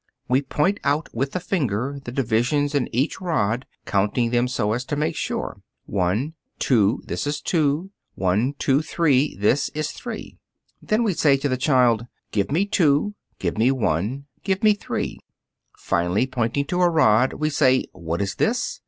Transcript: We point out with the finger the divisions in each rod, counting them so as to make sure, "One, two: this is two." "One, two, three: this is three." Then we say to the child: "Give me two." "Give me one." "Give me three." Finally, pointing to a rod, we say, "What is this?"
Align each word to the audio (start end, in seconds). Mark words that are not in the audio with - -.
We 0.27 0.41
point 0.41 0.79
out 0.83 1.13
with 1.13 1.33
the 1.33 1.39
finger 1.39 1.99
the 2.03 2.11
divisions 2.11 2.73
in 2.73 2.89
each 2.91 3.21
rod, 3.21 3.67
counting 3.85 4.31
them 4.31 4.47
so 4.47 4.73
as 4.73 4.83
to 4.85 4.95
make 4.95 5.15
sure, 5.15 5.61
"One, 5.85 6.33
two: 6.57 7.03
this 7.05 7.27
is 7.27 7.39
two." 7.39 7.91
"One, 8.15 8.55
two, 8.57 8.81
three: 8.81 9.35
this 9.35 9.69
is 9.75 9.91
three." 9.91 10.39
Then 10.81 11.03
we 11.03 11.13
say 11.13 11.37
to 11.37 11.47
the 11.47 11.55
child: 11.55 12.07
"Give 12.31 12.51
me 12.51 12.65
two." 12.65 13.13
"Give 13.37 13.59
me 13.59 13.69
one." 13.69 14.25
"Give 14.43 14.63
me 14.63 14.73
three." 14.73 15.19
Finally, 15.77 16.25
pointing 16.25 16.65
to 16.65 16.81
a 16.81 16.89
rod, 16.89 17.33
we 17.33 17.51
say, 17.51 17.85
"What 17.91 18.23
is 18.23 18.33
this?" 18.33 18.79